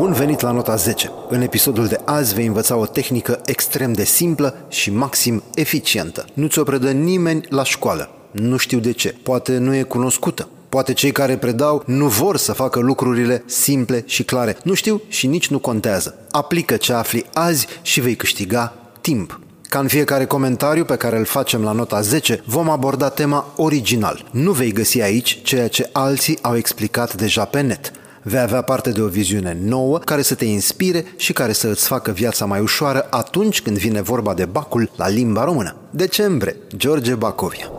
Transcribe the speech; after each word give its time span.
Bun 0.00 0.12
venit 0.12 0.40
la 0.40 0.50
nota 0.50 0.76
10. 0.76 1.10
În 1.28 1.40
episodul 1.40 1.86
de 1.86 2.00
azi 2.04 2.34
vei 2.34 2.46
învăța 2.46 2.76
o 2.76 2.86
tehnică 2.86 3.40
extrem 3.44 3.92
de 3.92 4.04
simplă 4.04 4.54
și 4.68 4.90
maxim 4.90 5.42
eficientă. 5.54 6.24
Nu 6.34 6.46
ți-o 6.46 6.62
predă 6.62 6.90
nimeni 6.90 7.46
la 7.48 7.64
școală. 7.64 8.10
Nu 8.30 8.56
știu 8.56 8.78
de 8.78 8.92
ce. 8.92 9.14
Poate 9.22 9.58
nu 9.58 9.74
e 9.74 9.82
cunoscută. 9.82 10.48
Poate 10.68 10.92
cei 10.92 11.12
care 11.12 11.36
predau 11.36 11.82
nu 11.86 12.06
vor 12.06 12.36
să 12.36 12.52
facă 12.52 12.78
lucrurile 12.78 13.42
simple 13.46 14.04
și 14.06 14.22
clare. 14.22 14.56
Nu 14.62 14.74
știu 14.74 15.02
și 15.08 15.26
nici 15.26 15.48
nu 15.48 15.58
contează. 15.58 16.14
Aplică 16.30 16.76
ce 16.76 16.92
afli 16.92 17.24
azi 17.32 17.66
și 17.82 18.00
vei 18.00 18.14
câștiga 18.14 18.74
timp. 19.00 19.40
Ca 19.68 19.78
în 19.78 19.88
fiecare 19.88 20.24
comentariu 20.24 20.84
pe 20.84 20.96
care 20.96 21.18
îl 21.18 21.24
facem 21.24 21.62
la 21.62 21.72
nota 21.72 22.00
10, 22.00 22.42
vom 22.46 22.70
aborda 22.70 23.08
tema 23.08 23.52
original. 23.56 24.24
Nu 24.30 24.52
vei 24.52 24.72
găsi 24.72 25.00
aici 25.00 25.40
ceea 25.42 25.68
ce 25.68 25.88
alții 25.92 26.38
au 26.42 26.56
explicat 26.56 27.14
deja 27.14 27.44
pe 27.44 27.60
net. 27.60 27.92
Vei 28.22 28.40
avea 28.40 28.62
parte 28.62 28.90
de 28.90 29.00
o 29.00 29.06
viziune 29.06 29.56
nouă 29.60 29.98
care 29.98 30.22
să 30.22 30.34
te 30.34 30.44
inspire 30.44 31.04
și 31.16 31.32
care 31.32 31.52
să 31.52 31.68
îți 31.68 31.86
facă 31.86 32.10
viața 32.10 32.44
mai 32.44 32.60
ușoară 32.60 33.06
atunci 33.10 33.62
când 33.62 33.78
vine 33.78 34.00
vorba 34.00 34.34
de 34.34 34.44
bacul 34.44 34.90
la 34.96 35.08
limba 35.08 35.44
română. 35.44 35.76
Decembrie, 35.90 36.56
George 36.76 37.14
Bacovia. 37.14 37.70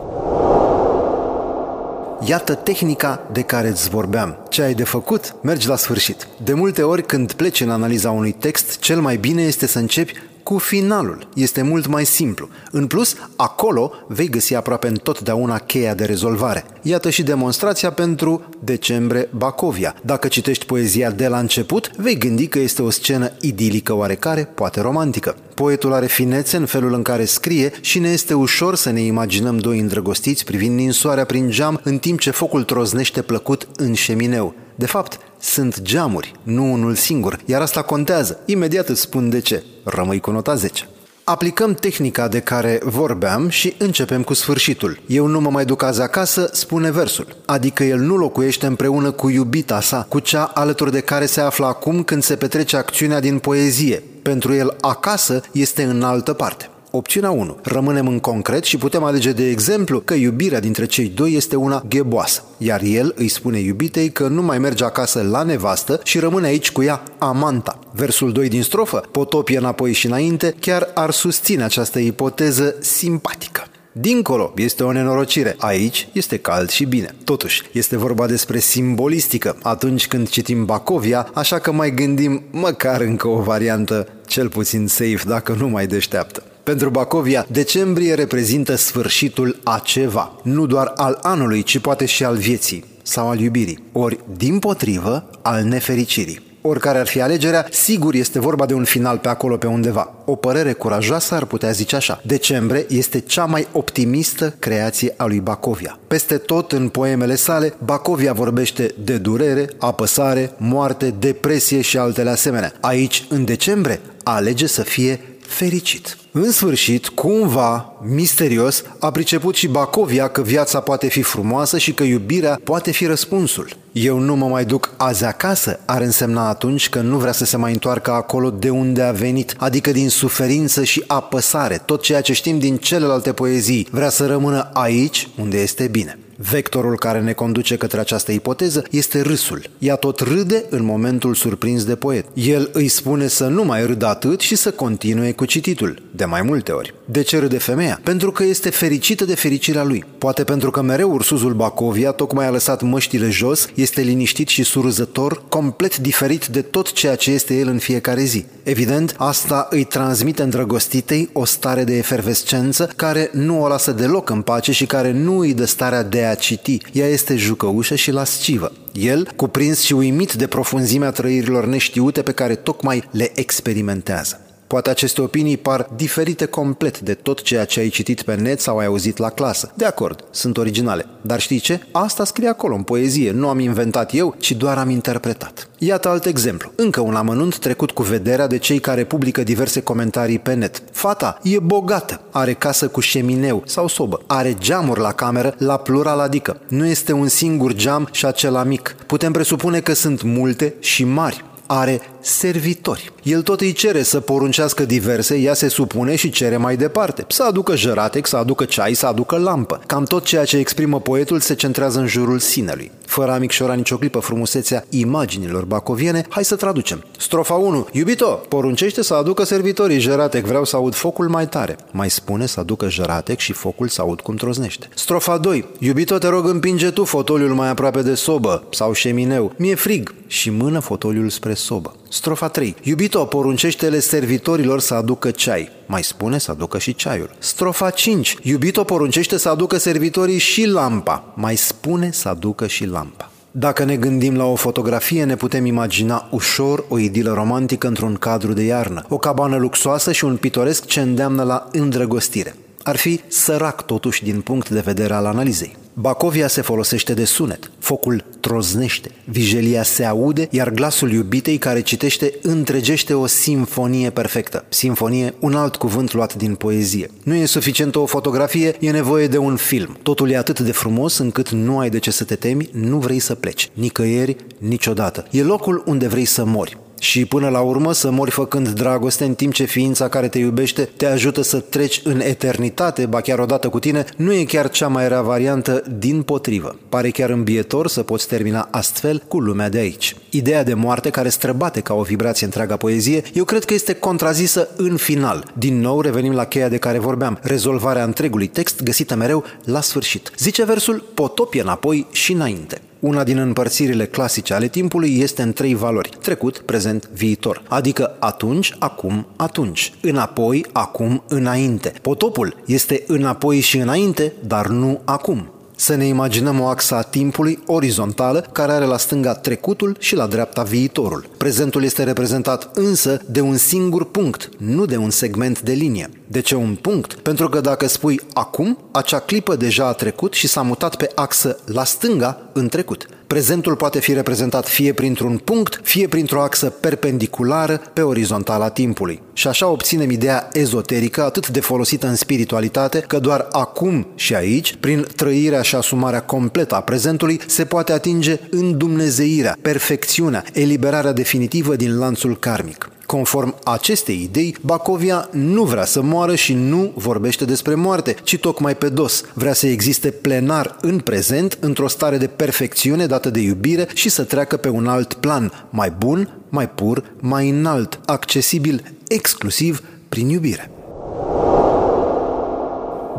Iată 2.24 2.54
tehnica 2.54 3.28
de 3.32 3.42
care 3.42 3.68
îți 3.68 3.88
vorbeam. 3.88 4.36
Ce 4.48 4.62
ai 4.62 4.74
de 4.74 4.84
făcut? 4.84 5.34
Mergi 5.42 5.68
la 5.68 5.76
sfârșit. 5.76 6.26
De 6.44 6.52
multe 6.52 6.82
ori 6.82 7.02
când 7.02 7.32
pleci 7.32 7.60
în 7.60 7.70
analiza 7.70 8.10
unui 8.10 8.32
text, 8.32 8.78
cel 8.78 9.00
mai 9.00 9.16
bine 9.16 9.42
este 9.42 9.66
să 9.66 9.78
începi 9.78 10.14
cu 10.52 10.58
finalul. 10.58 11.26
Este 11.34 11.62
mult 11.62 11.86
mai 11.86 12.06
simplu. 12.06 12.48
În 12.70 12.86
plus, 12.86 13.16
acolo 13.36 13.92
vei 14.06 14.28
găsi 14.28 14.54
aproape 14.54 14.88
întotdeauna 14.88 15.58
cheia 15.58 15.94
de 15.94 16.04
rezolvare. 16.04 16.64
Iată 16.82 17.10
și 17.10 17.22
demonstrația 17.22 17.90
pentru 17.90 18.44
Decembre 18.60 19.28
Bacovia. 19.36 19.94
Dacă 20.02 20.28
citești 20.28 20.66
poezia 20.66 21.10
de 21.10 21.28
la 21.28 21.38
început, 21.38 21.90
vei 21.96 22.18
gândi 22.18 22.46
că 22.46 22.58
este 22.58 22.82
o 22.82 22.90
scenă 22.90 23.30
idilică 23.40 23.94
oarecare, 23.94 24.44
poate 24.54 24.80
romantică. 24.80 25.36
Poetul 25.54 25.92
are 25.92 26.06
finețe 26.06 26.56
în 26.56 26.66
felul 26.66 26.94
în 26.94 27.02
care 27.02 27.24
scrie 27.24 27.72
și 27.80 27.98
ne 27.98 28.08
este 28.08 28.34
ușor 28.34 28.76
să 28.76 28.90
ne 28.90 29.00
imaginăm 29.00 29.58
doi 29.58 29.78
îndrăgostiți 29.78 30.44
privind 30.44 30.78
ninsoarea 30.78 31.24
prin 31.24 31.50
geam 31.50 31.80
în 31.82 31.98
timp 31.98 32.20
ce 32.20 32.30
focul 32.30 32.62
troznește 32.62 33.22
plăcut 33.22 33.68
în 33.76 33.92
șemineu. 33.92 34.54
De 34.74 34.86
fapt, 34.86 35.18
sunt 35.42 35.80
geamuri, 35.80 36.32
nu 36.42 36.72
unul 36.72 36.94
singur, 36.94 37.38
iar 37.44 37.60
asta 37.60 37.82
contează. 37.82 38.38
Imediat 38.44 38.88
îți 38.88 39.00
spun 39.00 39.30
de 39.30 39.40
ce. 39.40 39.62
Rămâi 39.84 40.20
cu 40.20 40.30
nota 40.30 40.54
10. 40.54 40.88
Aplicăm 41.24 41.74
tehnica 41.74 42.28
de 42.28 42.40
care 42.40 42.80
vorbeam 42.84 43.48
și 43.48 43.74
începem 43.78 44.22
cu 44.22 44.34
sfârșitul. 44.34 45.00
Eu 45.06 45.26
nu 45.26 45.40
mă 45.40 45.50
mai 45.50 45.64
duc 45.64 45.82
azi 45.82 46.00
acasă, 46.00 46.50
spune 46.52 46.90
versul. 46.90 47.36
Adică 47.46 47.84
el 47.84 47.98
nu 47.98 48.16
locuiește 48.16 48.66
împreună 48.66 49.10
cu 49.10 49.28
iubita 49.28 49.80
sa, 49.80 50.06
cu 50.08 50.18
cea 50.18 50.42
alături 50.44 50.92
de 50.92 51.00
care 51.00 51.26
se 51.26 51.40
află 51.40 51.66
acum 51.66 52.02
când 52.02 52.22
se 52.22 52.36
petrece 52.36 52.76
acțiunea 52.76 53.20
din 53.20 53.38
poezie. 53.38 54.02
Pentru 54.22 54.54
el 54.54 54.76
acasă 54.80 55.40
este 55.52 55.82
în 55.82 56.02
altă 56.02 56.32
parte. 56.32 56.71
Opțiunea 56.94 57.30
1. 57.30 57.56
Rămânem 57.62 58.06
în 58.06 58.18
concret 58.18 58.64
și 58.64 58.76
putem 58.76 59.02
alege 59.02 59.32
de 59.32 59.48
exemplu 59.48 60.00
că 60.00 60.14
iubirea 60.14 60.60
dintre 60.60 60.84
cei 60.84 61.06
doi 61.06 61.32
este 61.32 61.56
una 61.56 61.84
gheboasă, 61.88 62.44
iar 62.58 62.80
el 62.82 63.14
îi 63.16 63.28
spune 63.28 63.58
iubitei 63.58 64.10
că 64.10 64.28
nu 64.28 64.42
mai 64.42 64.58
merge 64.58 64.84
acasă 64.84 65.22
la 65.30 65.42
nevastă 65.42 66.00
și 66.04 66.18
rămâne 66.18 66.46
aici 66.46 66.72
cu 66.72 66.82
ea 66.82 67.02
amanta. 67.18 67.78
Versul 67.92 68.32
2 68.32 68.48
din 68.48 68.62
strofă, 68.62 69.02
potopie 69.10 69.58
înapoi 69.58 69.92
și 69.92 70.06
înainte, 70.06 70.54
chiar 70.60 70.88
ar 70.94 71.10
susține 71.10 71.64
această 71.64 71.98
ipoteză 71.98 72.74
simpatică. 72.80 73.62
Dincolo 73.92 74.52
este 74.56 74.84
o 74.84 74.92
nenorocire, 74.92 75.56
aici 75.58 76.08
este 76.12 76.38
cald 76.38 76.70
și 76.70 76.84
bine. 76.84 77.14
Totuși, 77.24 77.62
este 77.72 77.96
vorba 77.96 78.26
despre 78.26 78.58
simbolistică 78.58 79.56
atunci 79.62 80.08
când 80.08 80.28
citim 80.28 80.64
Bacovia, 80.64 81.30
așa 81.34 81.58
că 81.58 81.72
mai 81.72 81.94
gândim 81.94 82.42
măcar 82.50 83.00
încă 83.00 83.28
o 83.28 83.40
variantă, 83.40 84.08
cel 84.26 84.48
puțin 84.48 84.86
safe 84.86 85.22
dacă 85.26 85.54
nu 85.58 85.68
mai 85.68 85.86
deșteaptă. 85.86 86.42
Pentru 86.62 86.90
Bacovia, 86.90 87.46
decembrie 87.50 88.14
reprezintă 88.14 88.74
sfârșitul 88.74 89.60
a 89.64 89.80
ceva, 89.84 90.32
nu 90.42 90.66
doar 90.66 90.92
al 90.96 91.18
anului, 91.22 91.62
ci 91.62 91.78
poate 91.78 92.06
și 92.06 92.24
al 92.24 92.36
vieții 92.36 92.84
sau 93.02 93.28
al 93.28 93.40
iubirii, 93.40 93.82
ori, 93.92 94.18
din 94.36 94.58
potrivă, 94.58 95.30
al 95.42 95.62
nefericirii. 95.62 96.50
Oricare 96.60 96.98
ar 96.98 97.06
fi 97.06 97.20
alegerea, 97.20 97.66
sigur 97.70 98.14
este 98.14 98.40
vorba 98.40 98.66
de 98.66 98.74
un 98.74 98.84
final 98.84 99.18
pe 99.18 99.28
acolo 99.28 99.56
pe 99.56 99.66
undeva. 99.66 100.14
O 100.24 100.34
părere 100.34 100.72
curajoasă 100.72 101.34
ar 101.34 101.44
putea 101.44 101.70
zice 101.70 101.96
așa. 101.96 102.20
Decembrie 102.24 102.86
este 102.88 103.20
cea 103.20 103.44
mai 103.44 103.66
optimistă 103.72 104.54
creație 104.58 105.14
a 105.16 105.26
lui 105.26 105.40
Bacovia. 105.40 105.98
Peste 106.06 106.36
tot 106.36 106.72
în 106.72 106.88
poemele 106.88 107.34
sale, 107.34 107.74
Bacovia 107.84 108.32
vorbește 108.32 108.94
de 109.04 109.16
durere, 109.16 109.68
apăsare, 109.78 110.52
moarte, 110.56 111.14
depresie 111.18 111.80
și 111.80 111.98
altele 111.98 112.30
asemenea. 112.30 112.72
Aici, 112.80 113.24
în 113.28 113.44
decembrie, 113.44 114.00
alege 114.22 114.66
să 114.66 114.82
fie 114.82 115.20
fericit. 115.40 116.16
În 116.34 116.50
sfârșit, 116.50 117.08
cumva, 117.08 117.92
misterios, 118.02 118.82
a 118.98 119.10
priceput 119.10 119.54
și 119.54 119.68
Bacovia 119.68 120.28
că 120.28 120.42
viața 120.42 120.80
poate 120.80 121.08
fi 121.08 121.22
frumoasă 121.22 121.78
și 121.78 121.92
că 121.92 122.02
iubirea 122.02 122.60
poate 122.64 122.90
fi 122.90 123.06
răspunsul. 123.06 123.76
Eu 123.92 124.18
nu 124.18 124.36
mă 124.36 124.46
mai 124.46 124.64
duc 124.64 124.90
azi 124.96 125.24
acasă 125.24 125.80
ar 125.84 126.00
însemna 126.00 126.48
atunci 126.48 126.88
că 126.88 127.00
nu 127.00 127.18
vrea 127.18 127.32
să 127.32 127.44
se 127.44 127.56
mai 127.56 127.72
întoarcă 127.72 128.10
acolo 128.10 128.50
de 128.50 128.70
unde 128.70 129.02
a 129.02 129.12
venit, 129.12 129.54
adică 129.58 129.90
din 129.90 130.08
suferință 130.08 130.84
și 130.84 131.04
apăsare, 131.06 131.82
tot 131.86 132.02
ceea 132.02 132.20
ce 132.20 132.32
știm 132.32 132.58
din 132.58 132.76
celelalte 132.76 133.32
poezii. 133.32 133.88
Vrea 133.90 134.08
să 134.08 134.26
rămână 134.26 134.70
aici 134.72 135.28
unde 135.36 135.60
este 135.60 135.86
bine. 135.86 136.21
Vectorul 136.36 136.98
care 136.98 137.20
ne 137.20 137.32
conduce 137.32 137.76
către 137.76 138.00
această 138.00 138.32
ipoteză 138.32 138.84
este 138.90 139.20
râsul. 139.20 139.62
Ea 139.78 139.96
tot 139.96 140.20
râde 140.20 140.64
în 140.68 140.84
momentul 140.84 141.34
surprins 141.34 141.84
de 141.84 141.94
poet. 141.94 142.24
El 142.34 142.70
îi 142.72 142.88
spune 142.88 143.26
să 143.26 143.46
nu 143.46 143.64
mai 143.64 143.86
râdă 143.86 144.06
atât 144.06 144.40
și 144.40 144.54
să 144.54 144.70
continue 144.70 145.32
cu 145.32 145.44
cititul, 145.44 146.02
de 146.10 146.24
mai 146.24 146.42
multe 146.42 146.72
ori. 146.72 146.94
De 147.04 147.22
ce 147.22 147.38
râde 147.38 147.58
femeia? 147.58 148.00
Pentru 148.02 148.32
că 148.32 148.44
este 148.44 148.70
fericită 148.70 149.24
de 149.24 149.34
fericirea 149.34 149.84
lui. 149.84 150.04
Poate 150.18 150.44
pentru 150.44 150.70
că 150.70 150.82
mereu 150.82 151.12
ursuzul 151.12 151.52
Bacovia 151.52 152.10
tocmai 152.10 152.46
a 152.46 152.50
lăsat 152.50 152.82
măștile 152.82 153.30
jos, 153.30 153.68
este 153.74 154.00
liniștit 154.00 154.48
și 154.48 154.62
surzător, 154.62 155.42
complet 155.48 155.96
diferit 155.96 156.46
de 156.46 156.62
tot 156.62 156.92
ceea 156.92 157.14
ce 157.16 157.30
este 157.30 157.54
el 157.54 157.68
în 157.68 157.78
fiecare 157.78 158.22
zi. 158.22 158.44
Evident, 158.62 159.14
asta 159.18 159.66
îi 159.70 159.84
transmite 159.84 160.42
îndrăgostitei 160.42 161.28
o 161.32 161.44
stare 161.44 161.84
de 161.84 161.96
efervescență 161.96 162.90
care 162.96 163.30
nu 163.32 163.62
o 163.62 163.68
lasă 163.68 163.92
deloc 163.92 164.30
în 164.30 164.42
pace 164.42 164.72
și 164.72 164.86
care 164.86 165.12
nu 165.12 165.38
îi 165.38 165.54
dă 165.54 165.64
starea 165.64 166.02
de 166.02 166.21
a 166.30 166.34
citi. 166.34 166.78
Ea 166.92 167.06
este 167.06 167.36
jucăușă 167.36 167.94
și 167.94 168.10
lascivă. 168.10 168.72
El, 168.92 169.28
cuprins 169.36 169.80
și 169.80 169.92
uimit 169.92 170.32
de 170.32 170.46
profunzimea 170.46 171.10
trăirilor 171.10 171.66
neștiute 171.66 172.22
pe 172.22 172.32
care 172.32 172.54
tocmai 172.54 173.08
le 173.10 173.32
experimentează. 173.34 174.51
Poate 174.72 174.90
aceste 174.90 175.20
opinii 175.20 175.56
par 175.56 175.86
diferite 175.96 176.44
complet 176.44 177.00
de 177.00 177.14
tot 177.14 177.42
ceea 177.42 177.64
ce 177.64 177.80
ai 177.80 177.88
citit 177.88 178.22
pe 178.22 178.34
net 178.34 178.60
sau 178.60 178.78
ai 178.78 178.86
auzit 178.86 179.16
la 179.16 179.30
clasă. 179.30 179.72
De 179.74 179.84
acord, 179.84 180.24
sunt 180.30 180.56
originale. 180.56 181.06
Dar 181.20 181.40
știi 181.40 181.58
ce? 181.58 181.80
Asta 181.90 182.24
scrie 182.24 182.48
acolo 182.48 182.74
în 182.74 182.82
poezie. 182.82 183.30
Nu 183.30 183.48
am 183.48 183.58
inventat 183.58 184.14
eu, 184.14 184.34
ci 184.38 184.52
doar 184.52 184.78
am 184.78 184.90
interpretat. 184.90 185.68
Iată 185.78 186.08
alt 186.08 186.26
exemplu. 186.26 186.72
Încă 186.76 187.00
un 187.00 187.14
amănunt 187.14 187.58
trecut 187.58 187.90
cu 187.90 188.02
vederea 188.02 188.46
de 188.46 188.58
cei 188.58 188.78
care 188.78 189.04
publică 189.04 189.42
diverse 189.42 189.82
comentarii 189.82 190.38
pe 190.38 190.54
net. 190.54 190.82
Fata 190.92 191.38
e 191.42 191.58
bogată, 191.58 192.20
are 192.30 192.52
casă 192.52 192.88
cu 192.88 193.00
șemineu 193.00 193.62
sau 193.66 193.86
sobă, 193.86 194.20
are 194.26 194.56
geamuri 194.58 195.00
la 195.00 195.12
cameră, 195.12 195.54
la 195.58 195.76
plural 195.76 196.18
adică. 196.18 196.60
Nu 196.68 196.86
este 196.86 197.12
un 197.12 197.28
singur 197.28 197.72
geam 197.72 198.08
și 198.12 198.26
acela 198.26 198.62
mic. 198.62 198.96
Putem 199.06 199.32
presupune 199.32 199.80
că 199.80 199.92
sunt 199.92 200.22
multe 200.22 200.74
și 200.80 201.04
mari 201.04 201.44
are 201.66 202.00
servitori. 202.22 203.12
El 203.22 203.42
tot 203.42 203.60
îi 203.60 203.72
cere 203.72 204.02
să 204.02 204.20
poruncească 204.20 204.84
diverse, 204.84 205.36
ea 205.36 205.54
se 205.54 205.68
supune 205.68 206.16
și 206.16 206.30
cere 206.30 206.56
mai 206.56 206.76
departe. 206.76 207.24
Să 207.28 207.42
aducă 207.42 207.76
jăratec, 207.76 208.26
să 208.26 208.36
aducă 208.36 208.64
ceai, 208.64 208.94
să 208.94 209.06
aducă 209.06 209.36
lampă. 209.36 209.80
Cam 209.86 210.04
tot 210.04 210.24
ceea 210.24 210.44
ce 210.44 210.56
exprimă 210.56 211.00
poetul 211.00 211.40
se 211.40 211.54
centrează 211.54 211.98
în 211.98 212.06
jurul 212.06 212.38
sinelui. 212.38 212.90
Fără 213.06 213.32
a 213.32 213.38
micșora 213.38 213.74
nicio 213.74 213.96
clipă 213.96 214.18
frumusețea 214.18 214.84
imaginilor 214.90 215.64
bacoviene, 215.64 216.26
hai 216.28 216.44
să 216.44 216.56
traducem. 216.56 217.04
Strofa 217.18 217.54
1. 217.54 217.86
Iubito, 217.92 218.26
poruncește 218.48 219.02
să 219.02 219.14
aducă 219.14 219.44
servitorii 219.44 220.00
jăratec, 220.00 220.44
vreau 220.44 220.64
să 220.64 220.76
aud 220.76 220.94
focul 220.94 221.28
mai 221.28 221.48
tare. 221.48 221.76
Mai 221.90 222.10
spune 222.10 222.46
să 222.46 222.60
aducă 222.60 222.88
jăratec 222.88 223.38
și 223.38 223.52
focul 223.52 223.88
să 223.88 224.00
aud 224.00 224.20
cum 224.20 224.34
troznește. 224.34 224.88
Strofa 224.94 225.38
2. 225.38 225.64
Iubito, 225.78 226.18
te 226.18 226.28
rog 226.28 226.48
împinge 226.48 226.90
tu 226.90 227.04
fotoliul 227.04 227.54
mai 227.54 227.68
aproape 227.68 228.02
de 228.02 228.14
sobă 228.14 228.64
sau 228.70 228.92
șemineu. 228.92 229.52
Mi-e 229.56 229.74
frig 229.74 230.14
și 230.26 230.50
mână 230.50 230.78
fotoliul 230.78 231.28
spre 231.28 231.54
sobă. 231.54 231.94
Strofa 232.12 232.48
3. 232.48 232.74
Iubito, 232.82 233.24
poruncește-le 233.24 233.98
servitorilor 233.98 234.80
să 234.80 234.94
aducă 234.94 235.30
ceai. 235.30 235.70
Mai 235.86 236.02
spune 236.02 236.38
să 236.38 236.50
aducă 236.50 236.78
și 236.78 236.94
ceaiul. 236.94 237.30
Strofa 237.38 237.90
5. 237.90 238.36
Iubito, 238.42 238.84
poruncește 238.84 239.36
să 239.36 239.48
aducă 239.48 239.76
servitorii 239.76 240.38
și 240.38 240.66
lampa. 240.66 241.32
Mai 241.34 241.56
spune 241.56 242.10
să 242.10 242.28
aducă 242.28 242.66
și 242.66 242.86
lampa. 242.86 243.30
Dacă 243.50 243.84
ne 243.84 243.96
gândim 243.96 244.36
la 244.36 244.44
o 244.44 244.54
fotografie, 244.54 245.24
ne 245.24 245.36
putem 245.36 245.66
imagina 245.66 246.28
ușor 246.30 246.84
o 246.88 246.98
idilă 246.98 247.32
romantică 247.32 247.86
într-un 247.86 248.14
cadru 248.14 248.52
de 248.52 248.62
iarnă, 248.62 249.04
o 249.08 249.18
cabană 249.18 249.56
luxoasă 249.56 250.12
și 250.12 250.24
un 250.24 250.36
pitoresc 250.36 250.86
ce 250.86 251.00
îndeamnă 251.00 251.42
la 251.42 251.68
îndrăgostire. 251.72 252.54
Ar 252.82 252.96
fi 252.96 253.20
sărac 253.28 253.86
totuși 253.86 254.24
din 254.24 254.40
punct 254.40 254.68
de 254.68 254.80
vedere 254.80 255.14
al 255.14 255.26
analizei. 255.26 255.76
Bacovia 255.94 256.48
se 256.48 256.60
folosește 256.60 257.14
de 257.14 257.24
sunet, 257.24 257.70
focul 257.78 258.24
troznește, 258.40 259.10
vijelia 259.24 259.82
se 259.82 260.04
aude, 260.04 260.48
iar 260.50 260.70
glasul 260.70 261.12
iubitei 261.12 261.58
care 261.58 261.80
citește 261.80 262.32
întregește 262.42 263.14
o 263.14 263.26
simfonie 263.26 264.10
perfectă. 264.10 264.64
Simfonie, 264.68 265.34
un 265.38 265.54
alt 265.54 265.76
cuvânt 265.76 266.12
luat 266.12 266.34
din 266.34 266.54
poezie. 266.54 267.10
Nu 267.24 267.34
e 267.34 267.44
suficientă 267.44 267.98
o 267.98 268.06
fotografie, 268.06 268.74
e 268.80 268.90
nevoie 268.90 269.26
de 269.26 269.38
un 269.38 269.56
film. 269.56 269.98
Totul 270.02 270.30
e 270.30 270.36
atât 270.36 270.60
de 270.60 270.72
frumos 270.72 271.18
încât 271.18 271.50
nu 271.50 271.78
ai 271.78 271.90
de 271.90 271.98
ce 271.98 272.10
să 272.10 272.24
te 272.24 272.34
temi, 272.34 272.68
nu 272.72 272.98
vrei 272.98 273.18
să 273.18 273.34
pleci. 273.34 273.70
Nicăieri, 273.72 274.36
niciodată. 274.58 275.26
E 275.30 275.42
locul 275.42 275.82
unde 275.86 276.06
vrei 276.06 276.24
să 276.24 276.44
mori 276.44 276.76
și 277.02 277.24
până 277.24 277.48
la 277.48 277.60
urmă 277.60 277.92
să 277.92 278.10
mori 278.10 278.30
făcând 278.30 278.68
dragoste 278.68 279.24
în 279.24 279.34
timp 279.34 279.52
ce 279.52 279.64
ființa 279.64 280.08
care 280.08 280.28
te 280.28 280.38
iubește 280.38 280.88
te 280.96 281.06
ajută 281.06 281.42
să 281.42 281.58
treci 281.58 282.00
în 282.04 282.20
eternitate, 282.20 283.06
ba 283.06 283.20
chiar 283.20 283.38
odată 283.38 283.68
cu 283.68 283.78
tine, 283.78 284.04
nu 284.16 284.32
e 284.32 284.44
chiar 284.44 284.70
cea 284.70 284.88
mai 284.88 285.08
rea 285.08 285.22
variantă 285.22 285.82
din 285.98 286.22
potrivă. 286.22 286.76
Pare 286.88 287.10
chiar 287.10 287.30
îmbietor 287.30 287.88
să 287.88 288.02
poți 288.02 288.28
termina 288.28 288.68
astfel 288.70 289.22
cu 289.28 289.40
lumea 289.40 289.68
de 289.68 289.78
aici. 289.78 290.16
Ideea 290.30 290.64
de 290.64 290.74
moarte 290.74 291.10
care 291.10 291.28
străbate 291.28 291.80
ca 291.80 291.94
o 291.94 292.02
vibrație 292.02 292.46
întreaga 292.46 292.76
poezie, 292.76 293.22
eu 293.32 293.44
cred 293.44 293.64
că 293.64 293.74
este 293.74 293.94
contrazisă 293.94 294.68
în 294.76 294.96
final. 294.96 295.52
Din 295.58 295.80
nou 295.80 296.00
revenim 296.00 296.32
la 296.32 296.44
cheia 296.44 296.68
de 296.68 296.76
care 296.76 296.98
vorbeam, 296.98 297.38
rezolvarea 297.42 298.04
întregului 298.04 298.46
text 298.46 298.82
găsită 298.82 299.14
mereu 299.14 299.44
la 299.64 299.80
sfârșit. 299.80 300.30
Zice 300.38 300.64
versul, 300.64 301.04
potopie 301.14 301.60
înapoi 301.60 302.06
și 302.10 302.32
înainte. 302.32 302.80
Una 303.02 303.24
din 303.24 303.38
împărțirile 303.38 304.06
clasice 304.06 304.54
ale 304.54 304.68
timpului 304.68 305.18
este 305.18 305.42
în 305.42 305.52
trei 305.52 305.74
valori, 305.74 306.10
trecut, 306.20 306.58
prezent, 306.58 307.08
viitor, 307.08 307.62
adică 307.68 308.16
atunci, 308.18 308.76
acum, 308.78 309.26
atunci, 309.36 309.92
înapoi, 310.00 310.66
acum, 310.72 311.22
înainte. 311.28 311.92
Potopul 312.02 312.62
este 312.66 313.04
înapoi 313.06 313.60
și 313.60 313.76
înainte, 313.76 314.32
dar 314.46 314.66
nu 314.66 315.00
acum. 315.04 315.61
Să 315.82 315.94
ne 315.94 316.06
imaginăm 316.06 316.60
o 316.60 316.66
axă 316.66 316.94
a 316.94 317.02
timpului 317.02 317.58
orizontală 317.66 318.48
care 318.52 318.72
are 318.72 318.84
la 318.84 318.96
stânga 318.96 319.34
trecutul 319.34 319.96
și 319.98 320.14
la 320.14 320.26
dreapta 320.26 320.62
viitorul. 320.62 321.28
Prezentul 321.36 321.84
este 321.84 322.02
reprezentat 322.02 322.70
însă 322.74 323.20
de 323.26 323.40
un 323.40 323.56
singur 323.56 324.10
punct, 324.10 324.48
nu 324.58 324.86
de 324.86 324.96
un 324.96 325.10
segment 325.10 325.60
de 325.60 325.72
linie. 325.72 326.10
De 326.26 326.40
ce 326.40 326.54
un 326.54 326.74
punct? 326.74 327.14
Pentru 327.14 327.48
că 327.48 327.60
dacă 327.60 327.88
spui 327.88 328.20
acum, 328.32 328.78
acea 328.90 329.18
clipă 329.18 329.56
deja 329.56 329.86
a 329.86 329.92
trecut 329.92 330.32
și 330.32 330.46
s-a 330.46 330.62
mutat 330.62 330.96
pe 330.96 331.10
axă 331.14 331.58
la 331.64 331.84
stânga 331.84 332.40
în 332.52 332.68
trecut. 332.68 333.08
Prezentul 333.32 333.76
poate 333.76 334.00
fi 334.00 334.12
reprezentat 334.12 334.68
fie 334.68 334.92
printr-un 334.92 335.36
punct, 335.36 335.80
fie 335.82 336.08
printr-o 336.08 336.42
axă 336.42 336.66
perpendiculară 336.66 337.80
pe 337.92 338.00
orizontala 338.00 338.68
timpului. 338.68 339.22
Și 339.32 339.48
așa 339.48 339.66
obținem 339.66 340.10
ideea 340.10 340.48
ezoterică 340.52 341.22
atât 341.22 341.48
de 341.48 341.60
folosită 341.60 342.06
în 342.06 342.14
spiritualitate 342.14 342.98
că 342.98 343.18
doar 343.18 343.46
acum 343.50 344.06
și 344.14 344.34
aici, 344.34 344.76
prin 344.80 345.06
trăirea 345.16 345.62
și 345.62 345.74
asumarea 345.74 346.22
completă 346.22 346.74
a 346.74 346.80
prezentului, 346.80 347.40
se 347.46 347.64
poate 347.64 347.92
atinge 347.92 348.38
îndumnezeirea, 348.50 349.56
perfecțiunea, 349.62 350.44
eliberarea 350.52 351.12
definitivă 351.12 351.76
din 351.76 351.98
lanțul 351.98 352.38
karmic. 352.38 352.90
Conform 353.12 353.54
acestei 353.64 354.22
idei, 354.22 354.56
Bacovia 354.60 355.28
nu 355.32 355.64
vrea 355.64 355.84
să 355.84 356.02
moară 356.02 356.34
și 356.34 356.54
nu 356.54 356.92
vorbește 356.94 357.44
despre 357.44 357.74
moarte, 357.74 358.16
ci 358.22 358.38
tocmai 358.38 358.76
pe 358.76 358.88
dos. 358.88 359.22
Vrea 359.34 359.52
să 359.52 359.66
existe 359.66 360.10
plenar 360.10 360.76
în 360.80 360.98
prezent, 360.98 361.58
într-o 361.60 361.88
stare 361.88 362.16
de 362.16 362.26
perfecțiune 362.26 363.06
dată 363.06 363.30
de 363.30 363.40
iubire 363.40 363.88
și 363.94 364.08
să 364.08 364.24
treacă 364.24 364.56
pe 364.56 364.68
un 364.68 364.86
alt 364.86 365.14
plan, 365.14 365.66
mai 365.70 365.90
bun, 365.98 366.38
mai 366.48 366.68
pur, 366.68 367.04
mai 367.20 367.48
înalt, 367.48 368.00
accesibil 368.06 368.94
exclusiv 369.08 369.82
prin 370.08 370.28
iubire. 370.28 370.71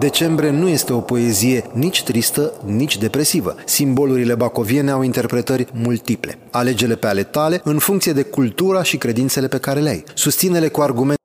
Decembre 0.03 0.49
nu 0.49 0.67
este 0.67 0.93
o 0.93 0.99
poezie 0.99 1.63
nici 1.73 2.03
tristă, 2.03 2.53
nici 2.65 2.97
depresivă. 2.97 3.55
Simbolurile 3.65 4.35
bacoviene 4.35 4.91
au 4.91 5.01
interpretări 5.01 5.67
multiple. 5.73 6.37
Alege-le 6.51 6.95
pe 6.95 7.07
ale 7.07 7.23
tale 7.23 7.61
în 7.63 7.77
funcție 7.77 8.13
de 8.13 8.23
cultura 8.23 8.83
și 8.83 8.97
credințele 8.97 9.47
pe 9.47 9.57
care 9.57 9.79
le 9.79 9.89
ai. 9.89 10.03
Susține-le 10.13 10.67
cu 10.67 10.81
argumente 10.81 11.22